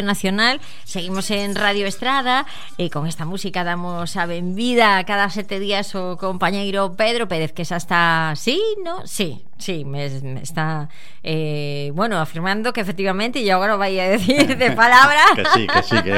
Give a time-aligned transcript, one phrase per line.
[0.00, 2.46] Nacional, seguimos en Radio Estrada
[2.80, 7.68] e con esta música damos a benvida cada sete días o compañeiro Pedro Pérez que
[7.68, 9.04] xa está, sí, no?
[9.04, 10.88] Sí, Sí, me, me está,
[11.22, 15.22] eh, bueno, afirmando que efectivamente, e agora vai a decir de palabra.
[15.38, 16.16] que sí, que sí, que,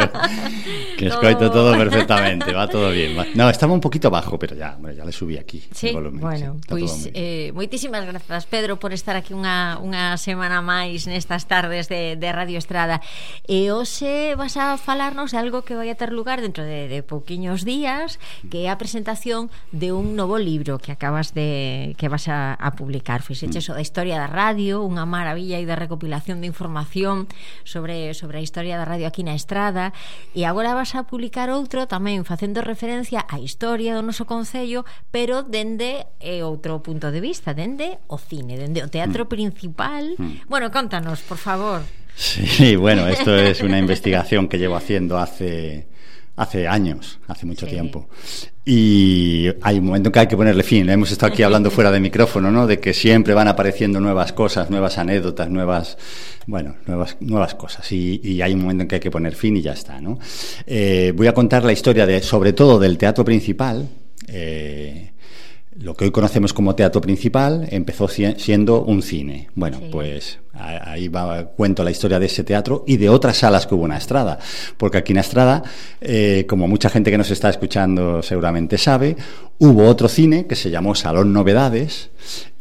[0.97, 3.13] que escoito todo perfectamente, va todo bien.
[3.13, 3.27] Va.
[3.35, 6.21] No, estaba un poquito bajo, pero ya, bueno, ya le subí aquí sí, el volumen.
[6.21, 11.45] Bueno, sí, pois eh, moitísimas grazas, Pedro, por estar aquí unha, unha semana máis nestas
[11.45, 13.05] tardes de, de Radio Estrada.
[13.45, 16.65] Eh, e hoxe eh, vas a falarnos de algo que vai a ter lugar dentro
[16.65, 18.17] de, de pouquiños días,
[18.49, 22.73] que é a presentación de un novo libro que acabas de que vas a, a
[22.73, 23.77] publicar, fixeches mm.
[23.77, 27.27] da historia da radio, unha maravilla e da recopilación de información
[27.67, 29.91] sobre sobre a historia da radio aquí na estrada
[30.33, 35.43] e agora vas a publicar outro tamén facendo referencia á historia do noso concello, pero
[35.45, 39.31] dende eh, outro punto de vista, dende o cine, dende o teatro mm.
[39.31, 40.05] principal.
[40.19, 40.49] Mm.
[40.49, 41.83] Bueno, contanos, por favor.
[42.15, 45.87] Sí, bueno, esto es una investigación que llevo haciendo hace
[46.37, 47.73] hace años, hace mucho sí.
[47.73, 48.09] tiempo.
[48.65, 50.89] Y hay un momento en que hay que ponerle fin.
[50.89, 52.67] Hemos estado aquí hablando fuera de micrófono, ¿no?
[52.67, 55.99] De que siempre van apareciendo nuevas cosas, nuevas anécdotas, nuevas,
[56.47, 57.91] bueno, nuevas, nuevas cosas.
[57.93, 60.19] Y, y hay un momento en que hay que poner fin y ya está, ¿no?
[60.67, 63.89] Eh, voy a contar la historia de, sobre todo del teatro principal.
[64.27, 65.14] Eh,
[65.77, 69.49] lo que hoy conocemos como teatro principal empezó siendo un cine.
[69.55, 69.89] Bueno, sí.
[69.91, 73.87] pues ahí va, cuento la historia de ese teatro y de otras salas que hubo
[73.87, 74.39] en Estrada.
[74.77, 75.63] Porque aquí en Estrada,
[76.01, 79.17] eh, como mucha gente que nos está escuchando seguramente sabe,
[79.59, 82.11] hubo otro cine que se llamó Salón Novedades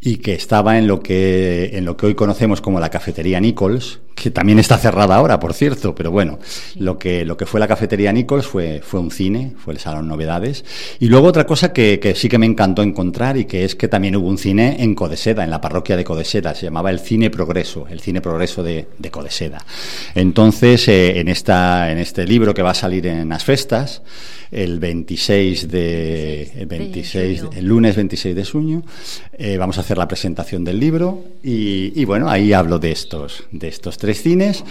[0.05, 4.01] y que estaba en lo que, en lo que hoy conocemos como la cafetería Nichols,
[4.15, 6.39] que también está cerrada ahora, por cierto, pero bueno,
[6.75, 10.09] lo, que, lo que fue la cafetería Nichols fue, fue un cine, fue el Salón
[10.09, 10.65] Novedades.
[10.99, 13.87] Y luego otra cosa que, que sí que me encantó encontrar y que es que
[13.87, 17.29] también hubo un cine en Codeseda, en la parroquia de Codeseda, se llamaba el Cine
[17.29, 19.65] Progreso, el Cine Progreso de, de Codeseda.
[20.15, 24.01] Entonces, eh, en, esta, en este libro que va a salir en las festas,
[24.53, 28.83] el 26 de, el 26, el lunes 26 de junio,
[29.33, 33.43] eh, vamos a hacer la presentación del libro y, y, bueno, ahí hablo de estos,
[33.51, 34.63] de estos tres cines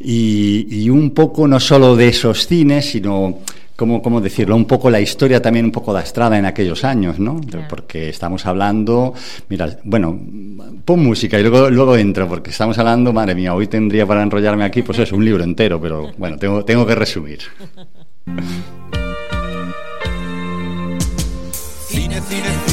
[0.00, 3.38] y, y un poco no solo de esos cines, sino
[3.78, 4.56] ¿cómo, ¿cómo, decirlo?
[4.56, 7.40] Un poco la historia también un poco de Estrada en aquellos años, ¿no?
[7.40, 7.68] Yeah.
[7.68, 9.14] Porque estamos hablando,
[9.48, 10.18] mira, bueno,
[10.84, 14.64] pon música y luego, luego entro, porque estamos hablando, madre mía, hoy tendría para enrollarme
[14.64, 17.38] aquí, pues es un libro entero, pero bueno, tengo, tengo que resumir.
[21.88, 22.67] Cine, cine,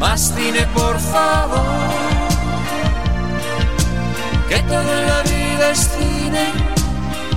[0.00, 1.60] más cine por favor.
[4.48, 6.44] Que todo en la vida es cine,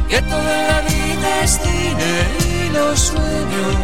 [0.10, 2.12] que todo en la vida es cine
[2.50, 3.76] y los sueños.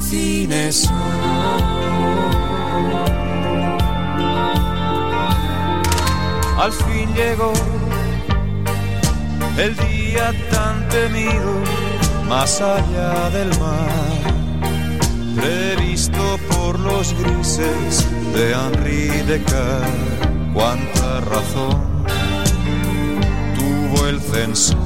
[0.00, 1.94] Cine son.
[6.64, 7.52] Al fin llegó
[9.58, 11.60] el día tan temido
[12.28, 14.13] más allá del mar,
[15.34, 20.14] previsto por los grises de Henri Descartes.
[20.52, 22.04] Cuánta razón
[23.56, 24.78] tuvo el censor.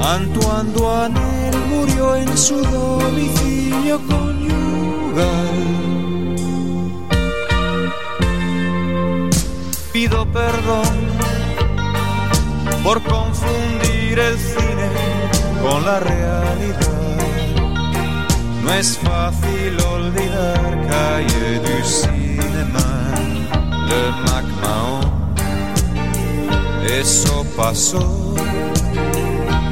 [0.00, 5.48] Antoine Duanel murió en su domicilio conyugal.
[9.92, 10.96] Pido perdón
[12.84, 14.88] por confundir el cine
[15.60, 17.07] con la realidad.
[18.68, 23.14] No es fácil olvidar calle du cinéma,
[23.88, 25.34] le MacMahon.
[26.86, 28.34] Eso pasó.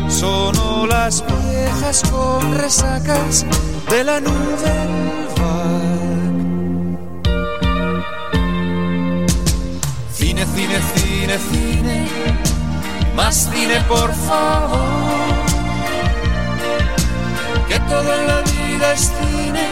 [0.08, 3.44] Sonó las viejas con resacas
[3.90, 4.72] de la nube
[10.10, 12.08] Cine, cine, cine, cine,
[13.14, 15.26] más cine por favor
[17.68, 19.66] que todo en la es cine,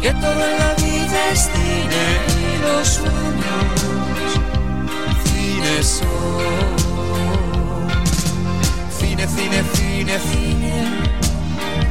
[0.00, 2.04] que todo en la vida es cine
[2.40, 3.72] y los sueños
[5.24, 6.72] cine son.
[8.98, 10.86] Cine, cine, cine, cine,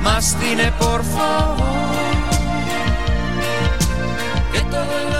[0.03, 1.57] más cine por favor,
[4.53, 5.10] que todo en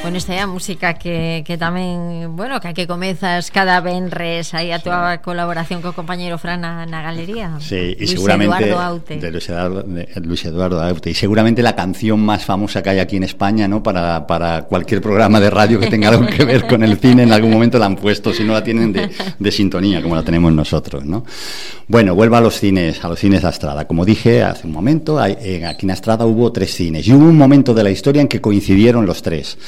[0.00, 4.70] Bueno, esta é a música que, que tamén, bueno, que que comezas cada venres aí
[4.72, 5.26] a túa sí.
[5.26, 7.58] colaboración co compañeiro Fran na, na galería.
[7.58, 9.18] Sí, y Luis seguramente Eduardo Aute.
[9.18, 13.00] de Luis Eduardo, de Luis Eduardo Aute y seguramente la canción más famosa que hay
[13.00, 13.82] aquí en España, ¿no?
[13.82, 17.32] Para, para cualquier programa de radio que tenga algo que ver con el cine en
[17.32, 20.52] algún momento la han puesto, si no la tienen de, de sintonía como la tenemos
[20.52, 21.24] nosotros, ¿no?
[21.88, 23.86] Bueno, vuelvo a los cines, a los cines de Astrada.
[23.86, 27.26] Como dije hace un momento, hay, en, aquí en Astrada hubo tres cines y hubo
[27.26, 29.58] un momento de la historia en que coincidieron los tres.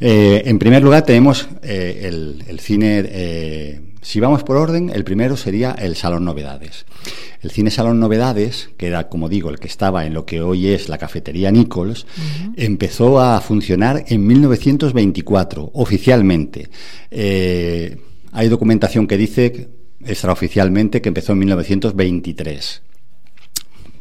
[0.00, 5.04] Eh, en primer lugar tenemos eh, el, el, cine, eh, si vamos por orden, el
[5.04, 6.86] primero sería el Salón Novedades.
[7.42, 10.68] El cine Salón Novedades, que era, como digo, el que estaba en lo que hoy
[10.68, 12.54] es la cafetería Nichols, uh -huh.
[12.56, 16.68] empezó a funcionar en 1924, oficialmente.
[18.32, 19.68] hay documentación que dice
[20.04, 22.82] extraoficialmente que empezó en 1923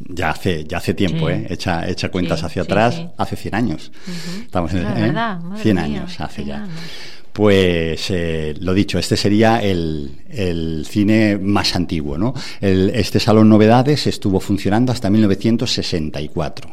[0.10, 1.34] ya hace ya hace tiempo, sí.
[1.34, 1.48] ¿eh?
[1.50, 3.92] Echa, echa cuentas sí, hacia atrás, hace 100 años.
[4.08, 4.46] Uh -huh.
[4.46, 5.02] Estamos en la ¿eh?
[5.02, 6.64] verdad, 100 mía, años hace 100 ya.
[6.64, 6.70] años.
[7.32, 12.34] Pues eh, lo dicho, este sería el, el cine más antiguo, ¿no?
[12.60, 16.70] El, este Salón Novedades estuvo funcionando hasta 1964.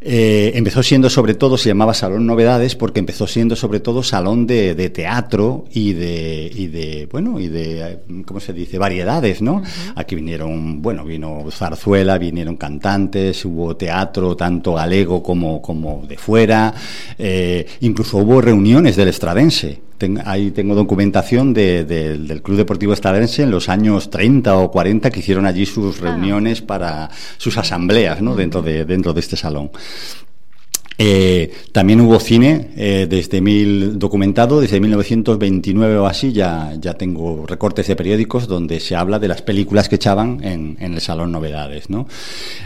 [0.00, 4.46] Eh, empezó siendo sobre todo, se llamaba Salón Novedades, porque empezó siendo sobre todo salón
[4.46, 8.78] de, de teatro y de, y de, bueno, y de, ¿cómo se dice?
[8.78, 9.54] Variedades, ¿no?
[9.54, 9.92] Uh -huh.
[9.96, 16.74] Aquí vinieron, bueno, vino zarzuela, vinieron cantantes, hubo teatro, tanto galego como, como de fuera,
[17.18, 19.83] eh, incluso hubo reuniones del estradense.
[19.98, 24.70] Ten, ahí tengo documentación de, de, del Club Deportivo Estadense en los años 30 o
[24.70, 26.66] 40 que hicieron allí sus reuniones ah.
[26.66, 28.34] para sus asambleas ¿no?
[28.34, 29.70] dentro, de, dentro de este salón.
[30.96, 37.44] Eh, también hubo cine eh, desde mil documentado desde 1929 o así ya ya tengo
[37.48, 41.32] recortes de periódicos donde se habla de las películas que echaban en, en el salón
[41.32, 42.06] novedades ¿no?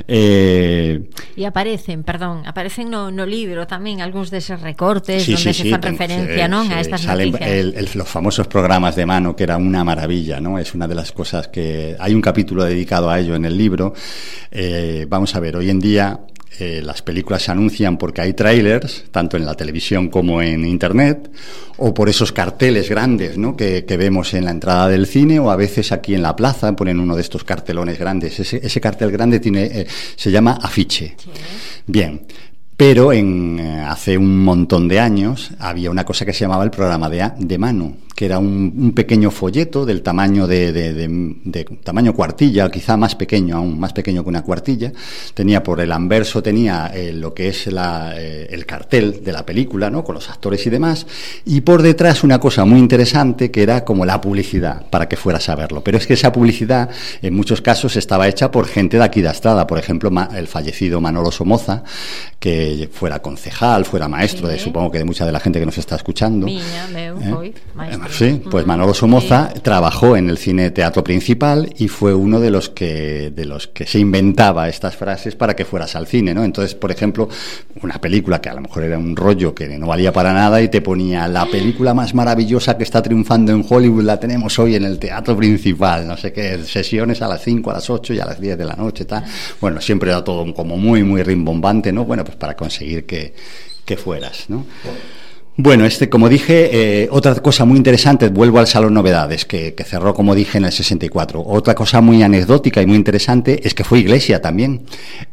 [0.06, 5.54] Eh, y aparecen perdón aparecen no, no libro también algunos de esos recortes sí, donde
[5.54, 6.60] sí, se sí, fan referencia ¿no?
[6.60, 10.38] a estas salen noticias el, el, los famosos programas de mano que era una maravilla
[10.38, 10.58] ¿no?
[10.58, 13.94] es una de las cosas que hay un capítulo dedicado a ello en el libro
[15.08, 16.20] vamos a ver hoy en día
[16.58, 21.30] eh, las películas se anuncian porque hay trailers, tanto en la televisión como en Internet,
[21.76, 23.56] o por esos carteles grandes ¿no?
[23.56, 26.74] que, que, vemos en la entrada del cine, o a veces aquí en la plaza
[26.74, 28.40] ponen uno de estos cartelones grandes.
[28.40, 29.86] Ese, ese cartel grande tiene, eh,
[30.16, 31.14] se llama afiche.
[31.16, 31.30] Sí.
[31.86, 32.22] Bien.
[32.76, 36.70] Pero en, eh, hace un montón de años había una cosa que se llamaba el
[36.70, 41.06] programa de, de mano, que era un, un, pequeño folleto del tamaño de, de, de,
[41.44, 44.90] de, tamaño cuartilla, quizá más pequeño, aún más pequeño que una cuartilla.
[45.34, 49.46] Tenía por el anverso tenía eh, lo que es la, eh, el cartel de la
[49.46, 50.02] película, ¿no?
[50.02, 51.06] Con los actores y demás.
[51.44, 55.48] Y por detrás una cosa muy interesante que era como la publicidad, para que fueras
[55.48, 55.84] a verlo.
[55.84, 56.90] Pero es que esa publicidad
[57.22, 59.64] en muchos casos estaba hecha por gente de aquí de Estrada.
[59.64, 61.84] Por ejemplo, el fallecido Manolo Somoza,
[62.40, 64.54] que fuera concejal, fuera maestro, sí.
[64.54, 66.46] de, supongo que de mucha de la gente que nos está escuchando.
[66.46, 67.54] Miña, meu, ¿Eh?
[67.76, 68.07] maestro.
[68.10, 69.60] Sí, pues Manolo Somoza sí.
[69.60, 73.86] trabajó en el cine teatro principal y fue uno de los que de los que
[73.86, 76.44] se inventaba estas frases para que fueras al cine, ¿no?
[76.44, 77.28] Entonces, por ejemplo,
[77.82, 80.68] una película que a lo mejor era un rollo que no valía para nada y
[80.68, 84.84] te ponía la película más maravillosa que está triunfando en Hollywood la tenemos hoy en
[84.84, 88.26] el teatro principal, no sé qué, sesiones a las 5, a las 8 y a
[88.26, 89.24] las 10 de la noche, tal.
[89.60, 92.04] Bueno, siempre era todo como muy muy rimbombante, ¿no?
[92.04, 93.34] Bueno, pues para conseguir que,
[93.84, 94.64] que fueras, ¿no?
[94.84, 94.98] Bueno,
[95.84, 100.14] este, como dije, eh, otra cosa muy interesante, vuelvo al Salón Novedades, que, que, cerró,
[100.14, 101.42] como dije, en el 64.
[101.44, 104.82] Otra cosa muy anecdótica y muy interesante es que fue iglesia también.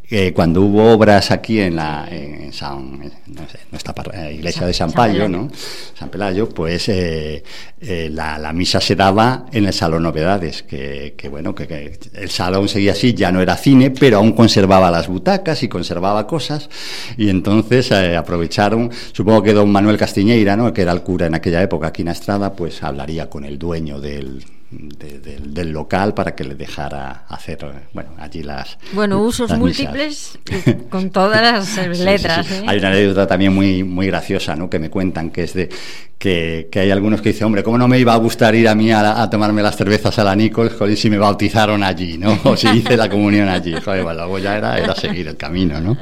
[0.09, 4.67] Eh, cuando hubo obras aquí en la en San, no sé, nuestra eh, iglesia San,
[4.67, 5.49] de San Payo, ¿no?
[5.97, 7.43] San Pelayo, pues eh,
[7.81, 11.99] eh, la, la, misa se daba en el Salón Novedades, que, que bueno, que, que,
[12.13, 16.27] el salón seguía así, ya no era cine, pero aún conservaba las butacas y conservaba
[16.27, 16.69] cosas,
[17.17, 20.71] y entonces aprovecharon, supongo que don Manuel Castiñeira, ¿no?
[20.71, 23.99] que era el cura en aquella época aquí en Estrada, pues hablaría con el dueño
[23.99, 24.43] del,
[24.79, 27.59] de, de, del local para que le dejara hacer
[27.93, 30.39] bueno allí las bueno usos las múltiples
[30.89, 32.65] con todas las letras sí, sí, sí.
[32.65, 32.67] ¿eh?
[32.69, 35.69] hay una anécdota también muy muy graciosa no que me cuentan que es de
[36.17, 38.91] que, hay algunos que dicen, hombre, ¿cómo no me iba a gustar ir a mí
[38.91, 42.39] a, tomarme las cervezas a la Nichols joder, si me bautizaron allí, ¿no?
[42.45, 43.73] O si hice la comunión allí.
[43.73, 45.97] Joder, bueno, luego ya era, era seguir el camino, ¿no?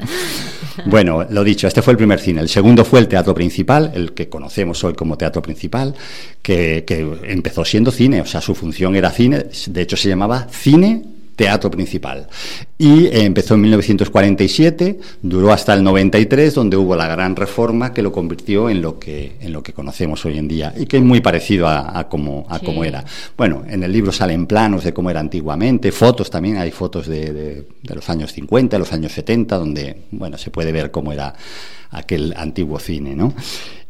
[0.85, 2.41] Bueno, lo dicho, este fue el primer cine.
[2.41, 5.93] El segundo fue el teatro principal, el que conocemos hoy como teatro principal,
[6.41, 10.47] que, que empezó siendo cine, o sea, su función era cine, de hecho se llamaba
[10.49, 12.27] cine teatro principal.
[12.77, 18.01] Y eh, empezó en 1947, duró hasta el 93, donde hubo la gran reforma que
[18.01, 21.03] lo convirtió en lo que, en lo que conocemos hoy en día y que es
[21.03, 22.65] muy parecido a, a cómo a sí.
[22.65, 23.03] cómo era.
[23.37, 27.33] Bueno, en el libro salen planos de cómo era antiguamente, fotos también, hay fotos de,
[27.33, 31.11] de, de los años 50, de los años 70, donde, bueno, se puede ver cómo
[31.11, 31.33] era
[31.91, 33.33] aquel antiguo cine, ¿no?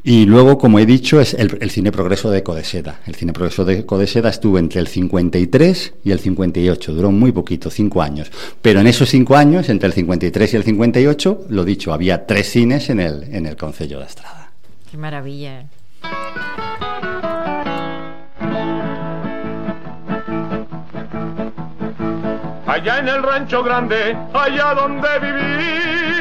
[0.05, 2.99] Y luego, como he dicho, es el, cine progreso de Codeseda.
[3.07, 7.69] El cine progreso de Codeseda estuvo entre el 53 y el 58, duró muy poquito,
[7.69, 8.29] cinco años.
[8.61, 12.49] Pero en esos cinco años, entre el 53 y el 58, lo dicho, había tres
[12.49, 14.51] cines en el, en el Concello de Estrada.
[14.91, 15.67] Qué maravilla.
[22.67, 26.12] Allá en el rancho grande, allá donde viví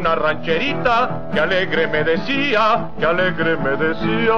[0.00, 4.34] una rancherita que alegre me decía, que alegre me decía.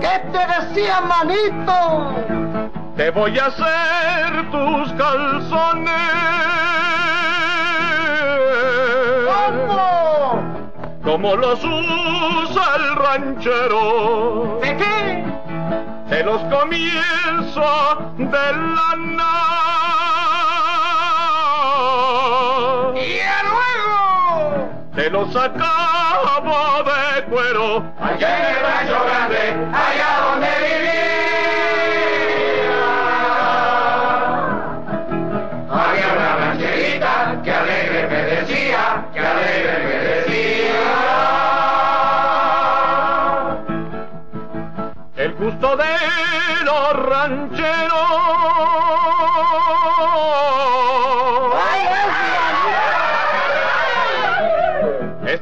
[0.00, 2.12] ¿Qué te decía, manito?
[2.96, 5.94] Te voy a hacer tus calzones.
[9.30, 10.42] ¿Cómo?
[11.04, 14.58] Como los usa el ranchero.
[14.60, 15.24] ¿De qué?
[16.08, 19.69] Te los comienzo de lana.
[24.94, 27.84] Se lo sacaba de cuero.
[28.00, 29.38] Allá en el rancho grande,
[29.72, 31.10] allá donde vivía.
[35.70, 37.12] Había una rancherita
[37.44, 40.80] que alegre me decía, que alegre me decía.
[45.16, 45.94] El gusto de
[46.64, 48.09] los rancheros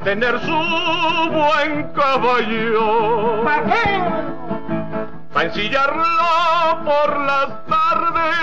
[0.09, 0.59] tener su
[1.33, 3.45] buen caballo.
[3.45, 4.03] ¿Para qué?
[5.35, 6.05] Para ensillarlo
[6.83, 8.37] por las tardes.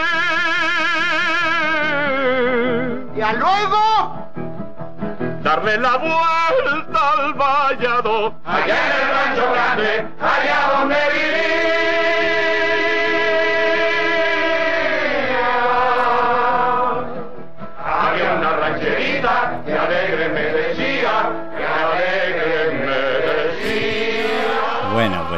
[3.17, 3.81] ¿Y a luego?
[5.41, 8.35] Darle la vuelta al vallado.
[8.45, 10.07] Allá en el rancho grande,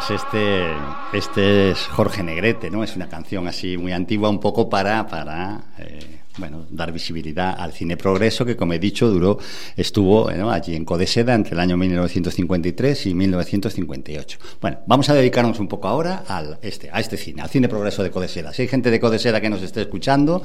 [0.08, 0.74] Pues este,
[1.12, 2.82] este es Jorge Negrete, ¿no?
[2.82, 7.74] Es una canción así muy antigua, un poco para, para eh, bueno, dar visibilidad al
[7.74, 9.40] cine progreso que, como he dicho, duró,
[9.76, 14.40] estuvo allí en Codeseda entre el año 1953 y 1958.
[14.62, 18.04] Bueno, vamos a dedicarnos un poco ahora al este, a este cine, al cine progreso
[18.04, 18.54] de Codeseda.
[18.54, 20.44] Si hay gente de Codeseda que nos esté escuchando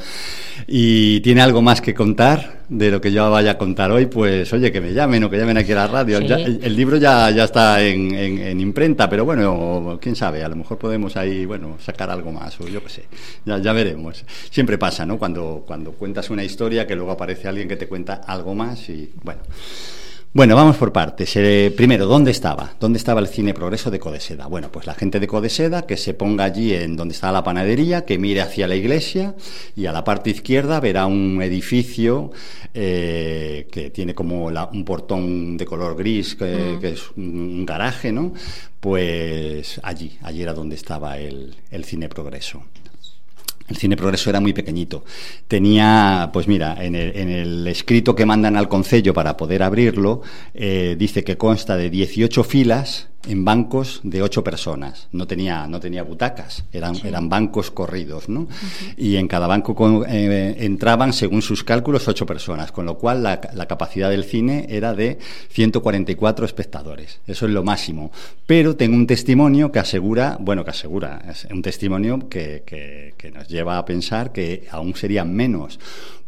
[0.66, 4.50] y tiene algo más que contar de lo que yo vaya a contar hoy, pues
[4.52, 6.18] oye, que me llamen o que llamen aquí a la radio.
[6.18, 10.78] el, libro ya, ya está en, en, imprenta, pero bueno, quién sabe, a lo mejor
[10.78, 13.04] podemos ahí, bueno, sacar algo más o yo qué sé,
[13.44, 14.24] ya, ya veremos.
[14.50, 15.18] Siempre pasa, ¿no?
[15.18, 18.88] Cuando, cuando cuando cuentas una historia que luego aparece alguien que te cuenta algo más
[18.88, 19.40] y bueno.
[20.32, 21.34] Bueno, vamos por partes.
[21.34, 22.74] Eh, primero, ¿dónde estaba?
[22.78, 24.46] ¿Dónde estaba el cine progreso de Codeseda?
[24.46, 28.04] Bueno, pues la gente de Codeseda que se ponga allí en donde está la panadería,
[28.04, 29.34] que mire hacia la iglesia
[29.74, 32.30] y a la parte izquierda verá un edificio
[32.72, 38.32] eh, que tiene como un portón de color gris, que, es un garaje, ¿no?
[38.78, 42.62] Pues allí, allí era donde estaba el, el cine progreso.
[43.72, 45.02] El cine progreso era muy pequeñito.
[45.48, 50.20] Tenía, pues mira, en el, escrito que mandan al concello para poder abrirlo,
[50.52, 55.08] eh, dice que consta de 18 filas en bancos de ocho personas.
[55.12, 58.48] No tenía, no tenía butacas, eran, eran bancos corridos, ¿no?
[58.96, 63.40] Y en cada banco eh, entraban, según sus cálculos, ocho personas, con lo cual la,
[63.66, 65.18] capacidad del cine era de
[65.50, 67.20] 144 espectadores.
[67.26, 68.10] Eso es lo máximo.
[68.46, 73.30] Pero tengo un testimonio que asegura, bueno, que asegura, es un testimonio que, que, que
[73.30, 75.78] nos lleva a pensar que aún serían menos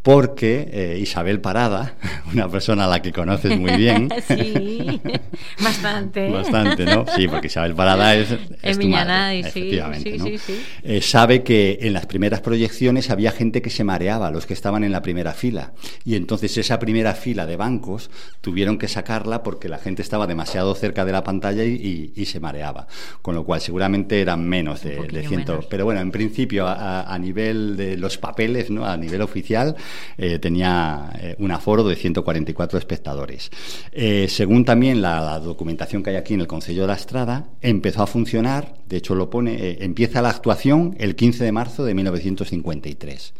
[0.05, 1.95] porque eh, Isabel Parada,
[2.33, 4.11] una persona a la que conoces muy bien.
[4.29, 5.01] sí,
[5.65, 6.31] bastante.
[6.31, 7.07] bastante, ¿no?
[7.17, 8.29] Sí, porque Isabel Parada es,
[8.61, 13.63] es tu madre, efectivamente, sí, sí, eh, sabe que en las primeras proyecciones había gente
[13.63, 15.73] que se mareaba, los que estaban en la primera fila.
[16.05, 18.11] Y entonces esa primera fila de bancos
[18.43, 22.89] tuvieron que sacarla porque la gente estaba demasiado cerca de la pantalla y, se mareaba.
[23.23, 25.61] Con lo cual seguramente eran menos de, de ciento.
[25.71, 28.85] Pero bueno, en principio a, a nivel de los papeles, ¿no?
[28.85, 29.77] A nivel oficial
[30.17, 33.51] eh, tenía eh, un aforo de 144 espectadores.
[33.93, 38.03] Eh, según también la, documentación que hay aquí en el Consejo de la Estrada, empezó
[38.03, 43.35] a funcionar, de hecho lo pone, empieza la actuación el 15 de marzo de 1953.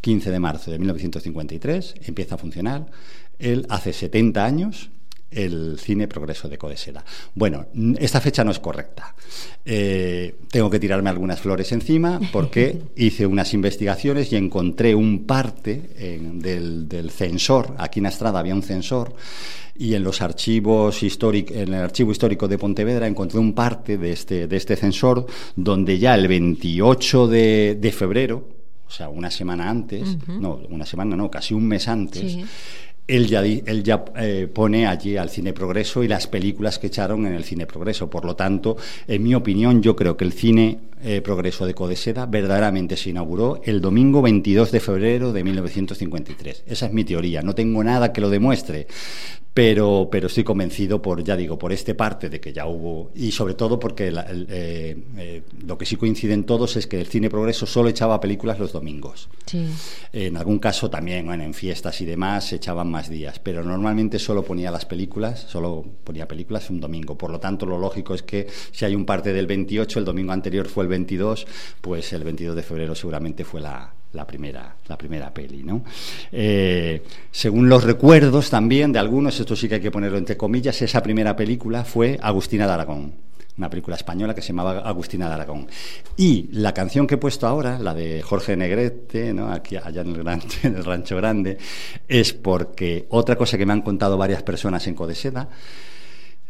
[0.00, 2.86] 15 de marzo de 1953 empieza a funcionar.
[3.38, 4.90] Él hace 70 años
[5.34, 7.04] el Cine Progreso de Codeseda.
[7.34, 7.66] Bueno,
[7.98, 9.14] esta fecha no es correcta.
[9.64, 16.20] Eh, tengo que tirarme algunas flores encima porque hice unas investigaciones y encontré un parte
[16.34, 17.74] del, del censor.
[17.78, 19.14] Aquí en Estrada había un censor
[19.76, 24.12] y en los archivos históricos, en el archivo histórico de Pontevedra encontré un parte de
[24.12, 25.26] este, de este censor
[25.56, 28.48] donde ya el 28 de, de febrero,
[28.86, 32.38] o sea, una semana antes, no, una semana no, casi un mes antes,
[33.06, 37.26] él ya, él ya eh, pone allí al Cine Progreso y las películas que echaron
[37.26, 38.08] en el Cine Progreso.
[38.08, 42.26] Por lo tanto, en mi opinión, yo creo que el Cine eh, Progreso de Codeseda
[42.26, 46.64] verdaderamente se inauguró el domingo 22 de febrero de 1953.
[46.66, 47.42] Esa es mi teoría.
[47.42, 48.86] No tengo nada que lo demuestre,
[49.54, 53.30] pero, pero estoy convencido por, ya digo, por este parte de que ya hubo, y
[53.30, 57.64] sobre todo porque eh, eh, lo que sí coinciden todos es que el Cine Progreso
[57.64, 59.28] solo echaba películas los domingos.
[59.46, 59.64] Sí.
[60.12, 64.18] En algún caso también, bueno, en fiestas y demás se echaban más días, pero normalmente
[64.18, 67.16] solo ponía las películas, solo ponía películas un domingo.
[67.16, 70.32] Por lo tanto, lo lógico es que si hay un parte del 28, el domingo
[70.32, 71.46] anterior fue el 22,
[71.80, 73.92] pues el 22 de febrero seguramente fue la,
[74.26, 75.62] primera, la primera peli.
[75.62, 75.84] ¿no?
[76.30, 80.80] Eh, según los recuerdos también de algunos, esto sí que hay que ponerlo entre comillas,
[80.82, 83.12] esa primera película fue Agustina de Aragón,
[83.58, 85.66] una película española que se llamaba Agustina de Aragón.
[86.16, 90.28] Y la canción que he puesto ahora, la de Jorge Negrete, aquí allá en el,
[90.62, 91.58] en el Rancho Grande,
[92.06, 95.48] es porque otra cosa que me han contado varias personas en Codeseda,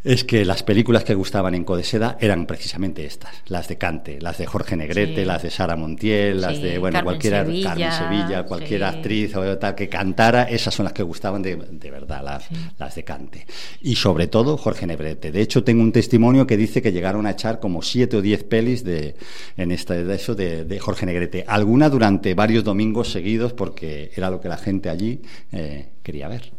[0.05, 4.37] es que las películas que gustaban en Codeseda eran precisamente estas, las de Cante, las
[4.37, 9.35] de Jorge Negrete, las de Sara Montiel, las de, bueno, cualquiera, Carmen Sevilla, cualquier actriz
[9.35, 12.47] o tal que cantara, esas son las que gustaban de, de verdad, las,
[12.77, 13.47] las de Cante.
[13.81, 15.31] Y sobre todo Jorge Negrete.
[15.31, 18.43] De hecho, tengo un testimonio que dice que llegaron a echar como siete o diez
[18.43, 19.15] pelis de,
[19.57, 21.45] en esta, de eso de, de Jorge Negrete.
[21.47, 25.21] Alguna durante varios domingos seguidos porque era lo que la gente allí
[25.51, 26.51] eh, quería ver.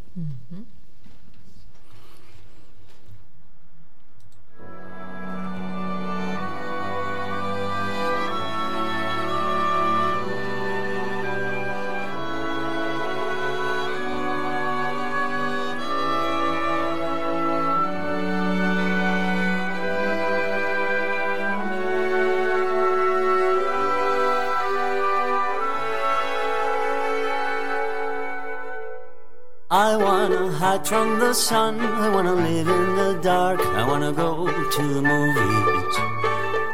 [30.28, 31.78] Wanna hide from the sun.
[31.80, 33.60] I wanna live in the dark.
[33.60, 34.46] I wanna go
[34.76, 35.94] to the movies.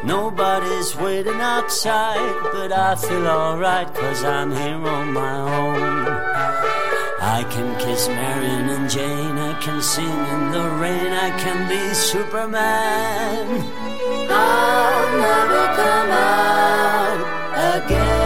[0.05, 6.09] Nobody's waiting outside, but I feel alright cause I'm here on my own.
[7.21, 11.95] I can kiss Marion and Jane, I can sing in the rain, I can be
[11.95, 13.47] Superman.
[14.31, 17.21] I'll never come out
[17.77, 18.22] again.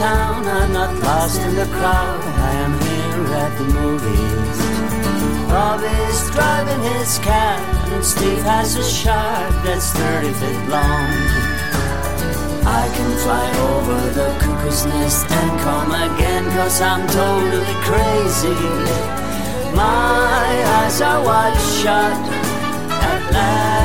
[0.00, 0.46] Town.
[0.46, 2.22] I'm not lost in the crowd.
[2.48, 4.58] I am here at the movies.
[5.52, 7.60] Bobby's driving his cat,
[7.92, 11.10] and Steve has a shark that's 30 feet long.
[12.80, 18.56] I can fly over the cuckoo's nest and come again, cause I'm totally crazy.
[19.76, 22.16] My eyes are wide shut
[23.12, 23.79] at last.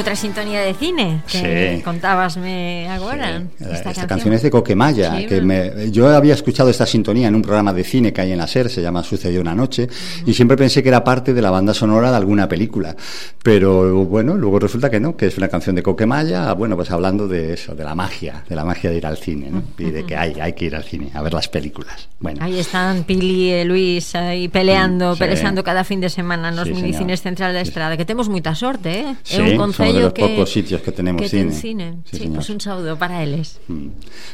[0.00, 1.82] Outra sintonía de cine que Sí.
[1.82, 3.42] contábasme agora.
[3.58, 3.64] Sí.
[3.70, 7.42] Esta, canción es de Coquemaya, Sí, que me, yo había escuchado esta sintonía en un
[7.42, 9.88] programa de cine que hay en la SER, se llama Sucedió una noche,
[10.24, 12.96] y siempre pensé que era parte de la banda sonora de alguna película.
[13.42, 17.28] Pero bueno, luego resulta que no, que es una canción de Coquemaya, bueno, pues hablando
[17.28, 19.62] de eso, de la magia, de la magia de ir al cine, ¿no?
[19.78, 22.08] Y de que hay, hay que ir al cine, a ver las películas.
[22.20, 25.18] Bueno, Aí están Pili e Luis aí peleando, sí.
[25.20, 27.20] pelexando cada fin de semana nos Sí, minicines.
[27.20, 29.16] Central da Estrada, que temos moita sorte, eh?
[29.28, 29.56] É un
[29.92, 31.52] de los que pocos sitios que tenemos que cine.
[31.52, 31.98] cine.
[32.10, 33.58] Sí, pues un saludo para eles.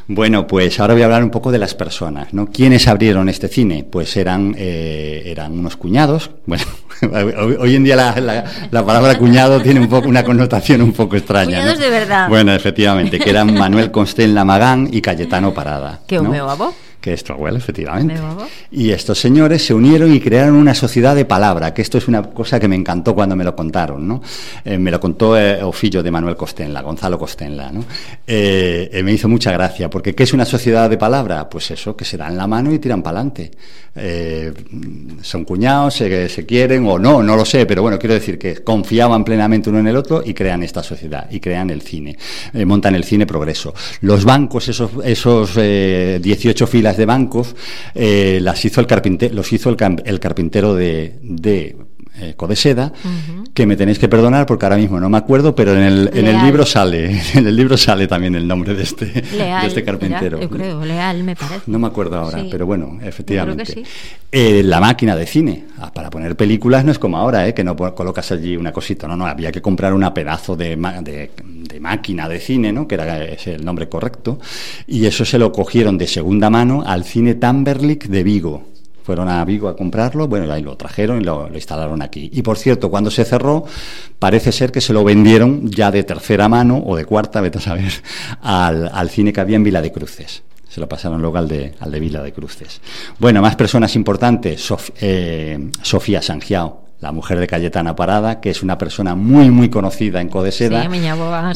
[0.08, 2.46] Bueno, pues ahora voy a hablar un poco de las personas, ¿no?
[2.50, 3.84] ¿Quiénes abrieron este cine?
[3.90, 6.30] Pues eran, eh, eran unos cuñados.
[6.46, 6.64] Bueno,
[7.60, 11.16] hoy, en día la, la- la palabra cuñado tiene un poco una connotación un poco
[11.16, 11.58] extraña.
[11.58, 11.84] Cuñados ¿no?
[11.84, 12.28] de verdad.
[12.28, 16.00] Bueno, efectivamente, que eran Manuel Constel Lamagán y Cayetano Parada.
[16.06, 16.30] Que o ¿no?
[17.06, 18.16] Que es efectivamente.
[18.72, 22.20] Y estos señores se unieron y crearon una sociedad de palabra, que esto es una
[22.20, 24.20] cosa que me encantó cuando me lo contaron, ¿no?
[24.64, 27.84] Eh, me lo contó eh, Ofillo de Manuel Costenla, Gonzalo Costenla, ¿no?
[28.26, 31.48] Eh, eh, me hizo mucha gracia, porque ¿qué es una sociedad de palabra?
[31.48, 33.52] Pues eso, que se dan la mano y tiran para adelante.
[35.22, 38.64] son cuñados, se, se quieren o no, no lo sé, pero bueno, quiero decir que
[38.64, 42.18] confiaban plenamente uno en el otro y crean esta sociedad y crean el cine,
[42.66, 43.72] montan el cine progreso.
[44.00, 47.54] Los bancos, esos, esos 18 filas de bancos,
[47.94, 51.76] las hizo el carpintero, los hizo el, el carpintero de, de
[52.18, 52.94] eh, Codeseda,
[53.52, 56.26] que me tenéis que perdonar porque ahora mismo no me acuerdo, pero en el, en
[56.26, 60.40] el libro sale, en el libro sale también el nombre de este, de este carpintero.
[60.40, 61.60] yo creo, Leal me parece.
[61.66, 63.82] No me acuerdo ahora, pero bueno, efectivamente.
[64.32, 67.62] Eh, la máquina de cine, ah, para poner películas no es como ahora, eh, que
[67.62, 71.30] no colocas allí una cosita, no, no, había que comprar una pedazo de, de,
[71.76, 72.88] de máquina de cine, ¿no?
[72.88, 74.40] que era ese el nombre correcto,
[74.86, 78.64] y eso se lo cogieron de segunda mano al cine Tamberlik de Vigo
[79.02, 82.28] fueron a Vigo a comprarlo, bueno, ahí lo trajeron y lo, instalaron aquí.
[82.32, 83.64] Y por cierto, cuando se cerró,
[84.18, 87.60] parece ser que se lo vendieron ya de tercera mano o de cuarta, vete a
[87.60, 87.92] saber,
[88.42, 91.72] al, al cine que había en Vila de Cruces se lo pasaron luego al de,
[91.80, 92.82] al de Vila de Cruces.
[93.18, 94.68] Bueno, más personas importantes,
[95.00, 100.20] eh, Sofía Sangiao, la mujer de Cayetana Parada, que es una persona muy, muy conocida
[100.22, 100.82] en Codeseda.
[100.82, 100.88] Sí,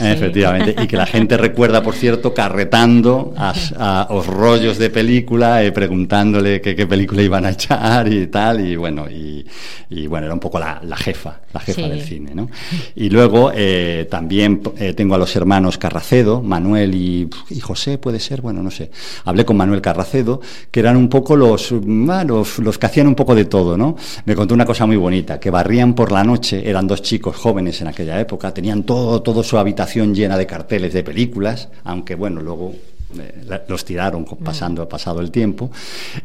[0.05, 5.73] Efectivamente, y que la gente recuerda, por cierto, carretando a, los rollos de película, eh,
[5.73, 10.59] preguntándole qué, película iban a echar y tal, y bueno, y, bueno, era un poco
[10.59, 12.51] la, jefa, la jefa del cine, ¿no?
[12.95, 17.31] Y luego eh, también eh, tengo a los hermanos Carracedo, Manuel y,
[17.63, 18.91] José, puede ser, bueno, no sé.
[19.25, 23.35] Hablé con Manuel Carracedo, que eran un poco los, los, los que hacían un poco
[23.35, 23.97] de todo, ¿no?
[24.27, 27.81] Me contó una cosa muy bonita que barrían por la noche, eran dos chicos jóvenes
[27.81, 32.41] en aquella época, tenían todo, todo su habitación llena de carteles de películas, aunque bueno,
[32.41, 32.75] luego
[33.19, 35.71] eh, los tiraron pasando, pasado el tiempo,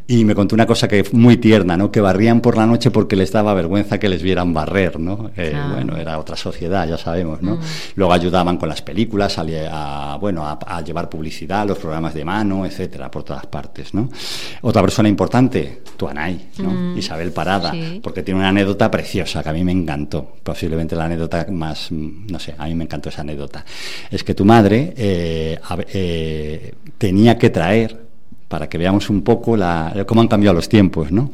[0.08, 1.92] y me contó una cosa que muy tierna, ¿no?
[1.92, 5.32] Que barrían por la noche porque les daba vergüenza que les vieran barrer, ¿no?
[5.36, 7.56] Eh, bueno, era otra sociedad, ya sabemos, ¿no?
[7.56, 7.62] Mm.
[7.96, 13.10] Luego ayudaban con las películas, a, bueno, a, llevar publicidad, los programas de mano, etcétera,
[13.10, 14.10] por todas partes, ¿no?
[14.62, 16.70] Otra persona importante, tu Anay, ¿no?
[16.70, 16.98] Mm.
[16.98, 21.48] Isabel Parada, porque tiene una anécdota preciosa que a mí me encantó, posiblemente la anécdota
[21.50, 23.66] más, no sé, a mí me encantó esa anécdota.
[24.12, 25.60] Es que tu madre eh,
[25.94, 28.06] eh tenía que traer,
[28.48, 31.32] para que veamos un poco la, cómo han cambiado los tiempos, ¿no?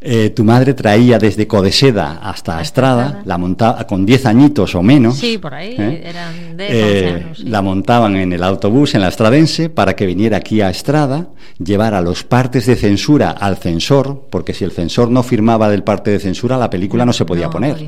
[0.00, 5.16] Eh, tu madre traía desde Codeseda hasta Estrada, la montaba con 10 añitos o menos.
[5.18, 6.02] Sí, por ahí, ¿eh?
[6.04, 10.60] eran de eh, La montaban en el autobús, en la Estradense, para que viniera aquí
[10.60, 15.68] a Estrada, llevara los partes de censura al censor, porque si el censor no firmaba
[15.68, 17.84] del parte de censura, la película no se podía poner.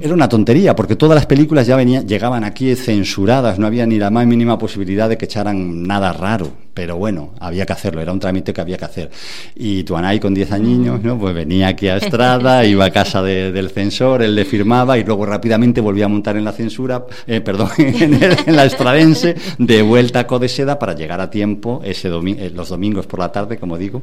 [0.00, 3.98] Era una tontería, porque todas las películas ya venían, llegaban aquí censuradas, no había ni
[3.98, 6.64] la más mínima posibilidad de que echaran nada raro.
[6.74, 9.10] Pero bueno, había que hacerlo, era un trámite que había que hacer.
[9.54, 11.16] Y tu Anay con 10 añiños, ¿no?
[11.16, 15.26] Pues venía aquí a Estrada, iba a casa del censor, él le firmaba y luego
[15.26, 20.26] rápidamente volvía a montar en la censura, eh, perdón, en, la estradense, de vuelta a
[20.26, 24.02] Codeseda para llegar a tiempo ese eh, los domingos por la tarde, como digo,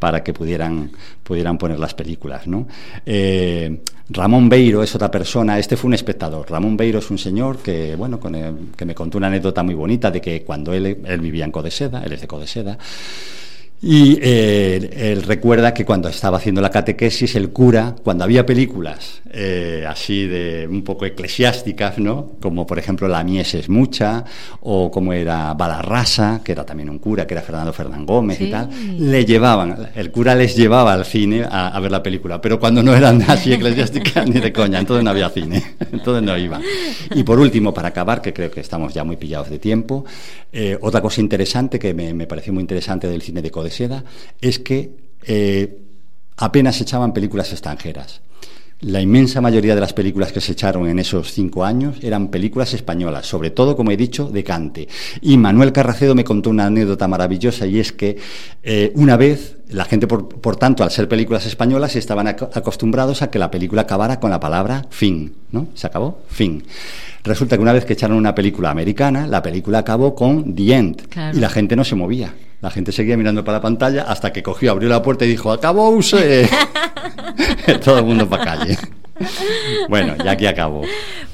[0.00, 0.90] para que pudieran,
[1.22, 2.66] pudieran poner las películas, ¿no?
[3.06, 6.50] Eh, Ramón Beiro es otra persona, este fue un espectador.
[6.50, 10.20] Ramón Beiro es un señor que, bueno, que me contó una anécdota muy bonita de
[10.20, 12.76] que cuando él, él vivía en Codeseda, él es de Codeseda,
[13.82, 19.20] y eh, él recuerda que cuando estaba haciendo la catequesis, el cura, cuando había películas
[19.32, 22.32] eh, así de un poco eclesiásticas, ¿no?
[22.40, 24.24] Como por ejemplo La Mies es mucha,
[24.60, 28.50] o como era Balarrasa, que era también un cura, que era Fernando Fernán Gómez y
[28.50, 32.82] tal, le llevaban, el cura les llevaba al cine a, ver la película, pero cuando
[32.82, 35.62] no eran así eclesiásticas ni de coña, entonces no había cine,
[35.92, 36.60] entonces no iban.
[37.14, 40.04] Y por último, para acabar, que creo que estamos ya muy pillados de tiempo,
[40.52, 44.04] eh, otra cosa interesante que me, me pareció muy interesante del cine de Seda
[44.40, 45.78] es que eh,
[46.36, 48.20] apenas se echaban películas extranjeras.
[48.82, 52.72] La inmensa mayoría de las películas que se echaron en esos cinco años eran películas
[52.72, 54.88] españolas, sobre todo, como he dicho, de cante.
[55.20, 58.16] Y Manuel Carracedo me contó una anécdota maravillosa y es que
[58.62, 63.38] eh, una vez la gente, por, tanto, al ser películas españolas, estaban acostumbrados a que
[63.38, 65.68] la película acabara con la palabra fin, ¿no?
[65.74, 66.64] Se acabó, fin.
[67.22, 71.02] Resulta que una vez que echaron una película americana, la película acabó con The End
[71.34, 72.32] y la gente no se movía.
[72.60, 75.50] La gente seguía mirando para la pantalla hasta que cogió, abrió la puerta y dijo,
[75.50, 76.48] acabó, use.
[77.84, 78.78] Todo el mundo para calle.
[79.88, 80.82] bueno, ya aquí acabo.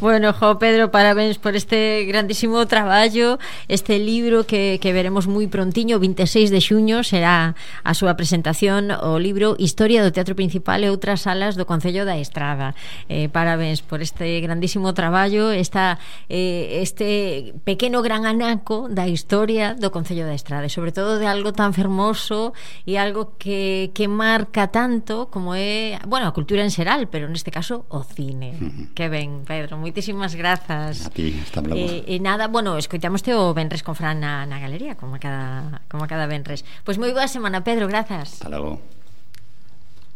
[0.00, 6.02] Bueno, Jo Pedro, parabéns por este grandísimo traballo, este libro que, que veremos moi prontiño,
[6.02, 7.54] 26 de xuño será
[7.86, 12.18] a súa presentación o libro Historia do Teatro Principal e outras salas do Concello da
[12.18, 12.74] Estrada.
[13.06, 19.94] Eh, parabéns por este grandísimo traballo, esta, eh, este pequeno gran anaco da historia do
[19.94, 22.50] Concello da Estrada, e sobre todo de algo tan fermoso
[22.82, 27.54] e algo que, que marca tanto como é, bueno, a cultura en xeral, pero neste
[27.54, 28.56] caso iso o cine.
[28.60, 28.94] Uh -huh.
[28.94, 31.06] Que ben, Pedro, moitísimas grazas.
[31.06, 31.76] A ti, hasta logo.
[31.76, 35.18] Eh, e, eh, eh, nada, bueno, escoitamoste o Benres con Fran na, na galería, como
[35.20, 36.64] cada, como cada Benres.
[36.84, 38.40] Pois pues moi boa semana, Pedro, grazas.
[38.40, 38.80] Hasta logo.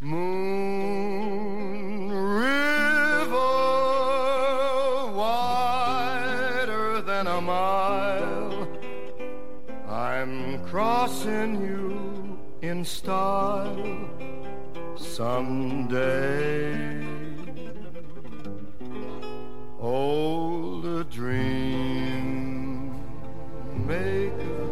[0.00, 1.28] Moon
[2.40, 3.52] river
[5.12, 8.64] wider than a mile
[9.84, 11.92] I'm crossing you
[12.62, 14.08] in style
[14.96, 16.99] someday.
[19.82, 22.92] Old a dream
[23.86, 24.68] maker,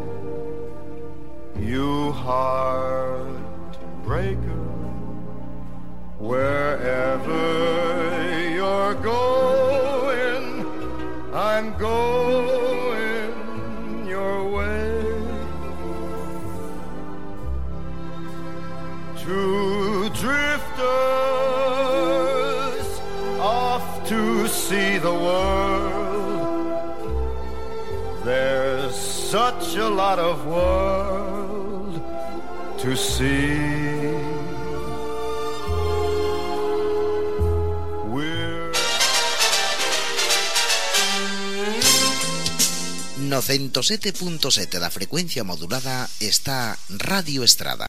[1.58, 3.32] you heartbreaker,
[6.18, 7.57] wherever
[29.88, 31.94] a lot of world
[32.76, 33.56] to see.
[38.12, 38.70] We're
[43.18, 47.86] No 107.7 da frecuencia modulada está Radio Estrada.